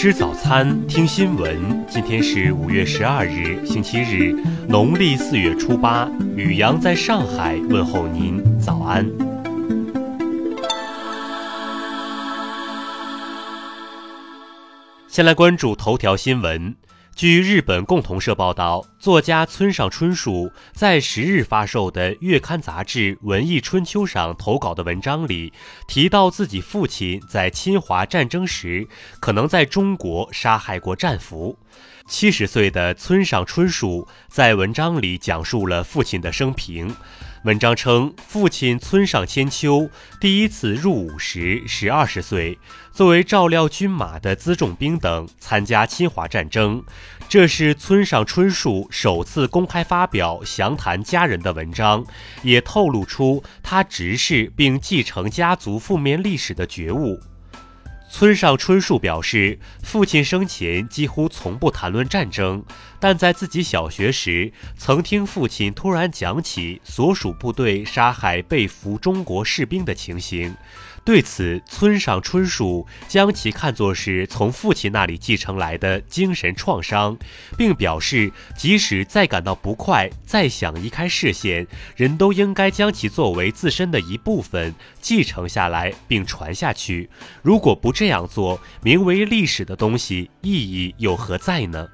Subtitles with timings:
[0.00, 1.84] 吃早餐，听新闻。
[1.88, 4.32] 今天是五月十二日，星期日，
[4.68, 6.08] 农历四月初八。
[6.36, 9.04] 雨阳在上海问候您，早安。
[15.08, 16.76] 先来关注头条新闻。
[17.18, 25.52] 据日本共同社报道，作家村上春树在十日发售的月刊杂志《文艺春秋》上投稿的文章里，
[25.88, 28.86] 提到自己父亲在侵华战争时
[29.18, 31.58] 可能在中国杀害过战俘。
[32.08, 36.96] 七十岁的村上春树在文章里讲述了父亲的生平。
[37.44, 42.58] 文章称，父亲村上千秋第一次入伍时是二十岁，
[42.90, 46.82] 作为照料军马的辎重兵等参加侵华战争。
[47.28, 52.04] 这是村上春树首次公开发表详谈家人的文章，
[52.42, 57.20] 也透露出他直视并继承家族负面历史的觉悟。
[58.10, 62.64] 村上春树表示，父亲生前几乎从不谈论战争，
[62.98, 70.56] 但在自己小学时，曾听父亲突然讲起所属部队杀害被俘中国士兵的情形。
[71.08, 77.16] 对此，村上春树将其看作是从父亲那里继承来的精神创伤，
[77.56, 87.08] 并表示，即使再感到不快，再想移开视线，人都应该将其作为自身的一部分继承下来并传下去。
[87.40, 91.88] 如果不这样做，名为历史的东西意义又何在呢？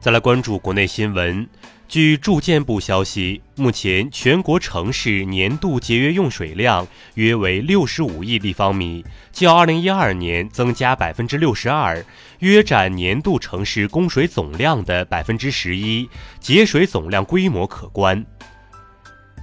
[0.00, 1.46] 再来关注国内新闻。
[1.88, 12.04] 据住建部消息，目前全国城市年度节约用水量约为六十五亿立方米，较二零一二年增加百分之六十二，
[12.40, 16.08] 约占年度城市供水总量的百分之十一，
[16.40, 18.26] 节水总量规模可观。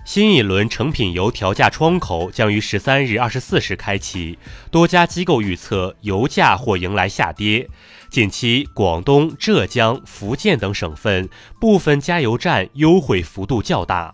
[0.06, 4.38] 新一轮成品油调价窗口将于十三日二十四时开启，
[4.70, 7.68] 多家机构预测油价或迎来下跌。
[8.10, 11.30] 近期，广东、浙江、福建等省份
[11.60, 14.14] 部分加油站优惠幅度较大。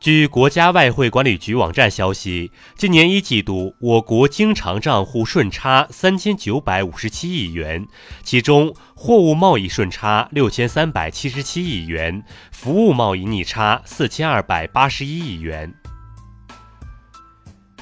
[0.00, 7.86] 据国家外汇管理局网站消息，今年一季度我国经常账户顺差三千九百五十七亿元，
[8.22, 15.74] 其中货物贸易顺差六千三百七十七亿元，服务贸易逆差四千二百八十一亿元。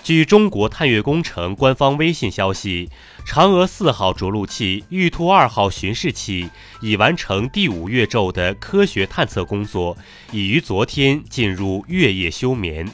[0.09, 2.89] 据中国探月工程官方微信消息，
[3.27, 6.49] 嫦娥四号着陆器、玉兔二号巡视器
[6.81, 9.95] 已完成第五月昼的科学探测工作，
[10.33, 12.89] 已于昨天进入月夜休眠。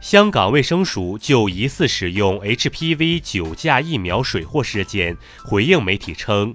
[0.00, 6.54] 香港卫生署就疑似使用 HPV 九价疫苗水货事件回应媒体称，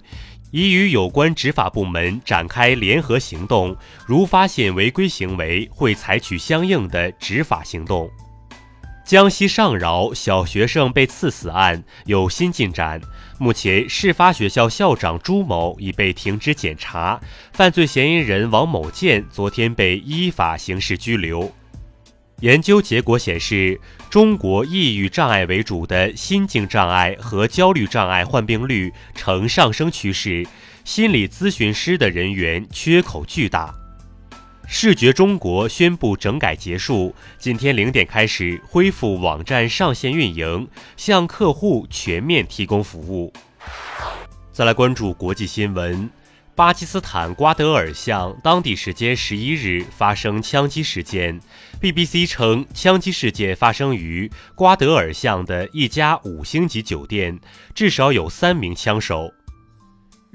[0.51, 3.75] 已与有关执法部门展开联合行动，
[4.07, 8.09] 如发现违规行为，会采取相应的执法行动。
[9.05, 12.99] 江西上饶小学生被刺死案有新进展，
[13.37, 17.21] 目前事发学校校长朱某已被停职检查，
[17.53, 21.53] 犯罪嫌疑人王某建昨天被依法刑事拘留。
[22.39, 23.79] 研究结果显示，
[24.09, 30.47] 中国抑郁障碍为主的心境障碍和焦虑障碍患病率呈上升趋势，
[30.83, 33.71] 心理咨询师的人员缺口巨大。
[34.67, 40.67] 视觉中国宣布整改结束，今天零点开始恢复网站上线运营，
[40.97, 43.31] 向客户全面提供服务。
[44.51, 46.09] 再来关注国际新闻，
[46.55, 51.39] 巴基斯坦瓜德尔巷当地时间十一日发生枪击事件
[51.79, 57.39] ，BBC 称枪击事件发生于瓜德尔巷的一家五星级酒店，
[57.73, 59.31] 至少有三名枪手。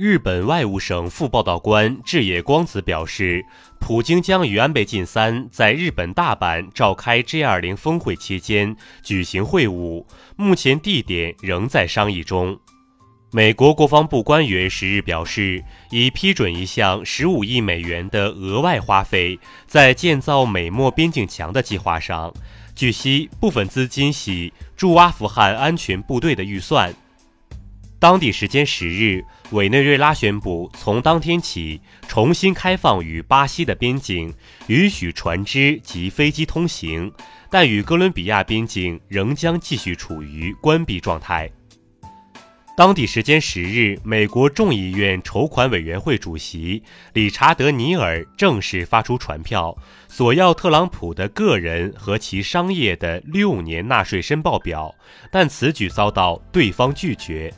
[0.03, 3.45] 日本外务省副报道官志野光子表示，
[3.79, 10.07] 普京将与安倍晋三在日本大阪召开 G20 峰会期间举行会晤，
[10.37, 12.59] 目前地点仍在商议中。
[13.31, 22.33] 美国国防部官员十日表示，已批准一项15亿美元的额外花费在建造美墨边境墙的计划上。
[22.75, 26.95] 据悉，部分资金系驻阿富汗安全部队的预算。
[28.01, 34.33] 当地时间十日，委内瑞拉宣布从当天起重新开放与巴西的边境，
[34.69, 37.13] 允许船只及飞机通行，
[37.51, 41.51] 但与哥伦比亚边境仍将继续处于关闭状态。
[42.75, 46.83] 当地时间十日，美国众议院筹款委员会主席
[47.13, 49.77] 理查德·尼尔正式发出传票，
[50.09, 54.95] 索要特朗普的个人和其商业的六年纳税申报表，
[55.31, 57.53] 但此举遭到对方拒绝。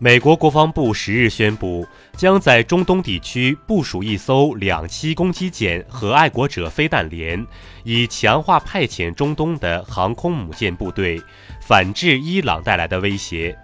[0.00, 1.84] 美国国防部十日宣布，
[2.16, 7.44] 将在中东地区部署一艘两栖攻击舰和爱国者飞弹连，
[7.82, 11.20] 以强化派遣中东的航空母舰部队，
[11.60, 13.58] 反制伊朗带来的威胁。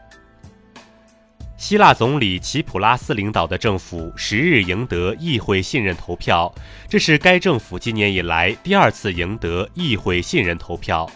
[1.57, 6.53] 希腊总理齐普拉斯领导的政府十日赢得议会信任投票，
[6.89, 11.09] 这是该政府今年以来第二次赢得议会信任投票。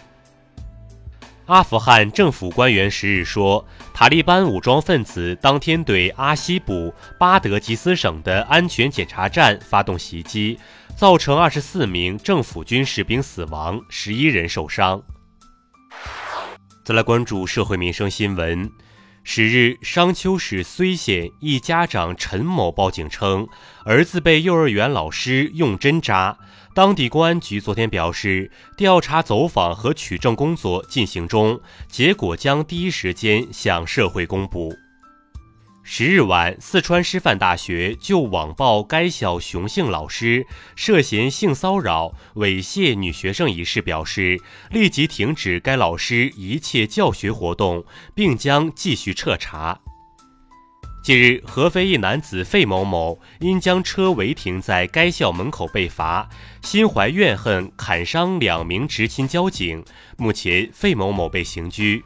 [1.49, 10.59] 阿富汗政府官员十日说，塔利班武装分子当天对阿西卜巴德吉斯省的安全检查站发动袭击，
[10.95, 15.01] 造成二十四名政府军士兵死亡，十一人受伤。
[16.85, 18.69] 再来关注社会民生新闻。
[19.23, 23.47] 十日，商丘市睢县一家长陈某报警称，
[23.85, 26.37] 儿子被幼儿园老师用针扎。
[26.79, 31.59] 当地公安局昨天表示，调查走访和取证工作进行中，
[31.89, 34.73] 结果将第一时间向社会公布。
[35.83, 40.47] 十日晚，四川师范大学就网曝该校雄性老师
[40.77, 44.39] 涉嫌性骚扰、猥亵女学生一事表示，
[44.71, 47.83] 立即停止该老师一切教学活动，
[48.15, 49.81] 并将继续彻查。
[51.09, 56.29] 近日，合肥一男子费某某因将车违停在该校门口被罚，
[56.61, 59.83] 心怀怨恨，砍伤两名执勤交警。
[60.17, 62.03] 目前，费某某被刑拘。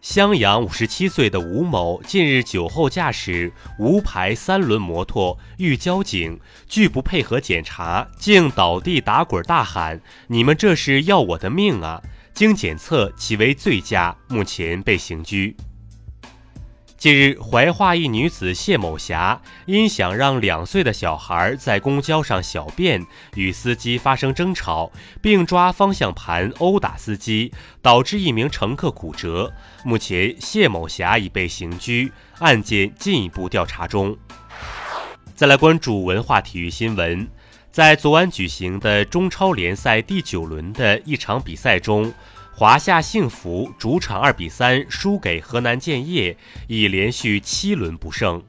[0.00, 12.02] 襄阳五十七岁的吴某近日酒后驾驶无牌三轮摩托遇交警，拒不配合检查，竟倒地打滚大喊：“你们这是要我的命啊！”
[12.34, 15.56] 经检测，其为醉驾，目前被刑拘。
[16.96, 23.04] 近日，怀化一女子谢某霞因想让两岁的小孩在公交上小便，
[23.34, 24.90] 与司机发生争吵，
[25.20, 27.52] 并抓方向盘殴打司机，
[27.82, 29.52] 导致一名乘客骨折。
[29.84, 34.16] 目前，谢某霞已被刑拘，案件进一步调查中。
[35.34, 37.28] 再来关注文化体育新闻，
[37.70, 42.10] 在昨晚举行的中超联赛第九轮的一场比赛中。
[42.58, 46.34] 华夏幸福主场二比三输给河南建业，
[46.66, 48.42] 已连续七轮不胜。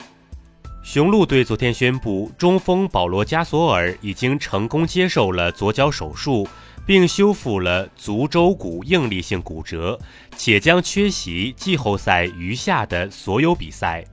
[0.82, 6.48] 雄鹿队昨天宣布，中锋保罗加索尔已经成功接受了左脚手术，
[6.86, 10.00] 并修复了足舟骨应力性骨折，
[10.38, 14.06] 且将缺席季后赛余下的所有比赛。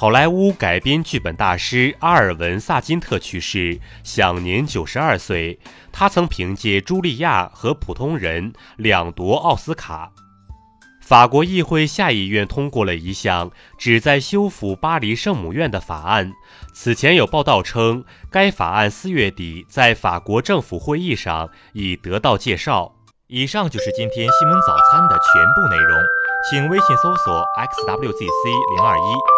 [0.00, 5.58] 好莱坞改编剧本大师阿尔文·萨金特去世，享年九十二岁。
[5.90, 10.12] 他曾凭借《茱莉亚》和《普通人》两夺奥斯卡。
[11.00, 16.32] 法国议会下议院通过了一项旨在修复巴黎圣母院的法案。
[16.72, 22.92] 此前有报道称，该法案四月底在法国政府会议上已得到介绍。
[23.26, 26.00] 以上就是今天新闻早餐的全部内容，
[26.48, 29.37] 请微信搜索 xwzc 零二一。